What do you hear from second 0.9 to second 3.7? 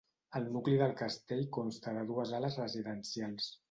castell consta de dues ales residencials.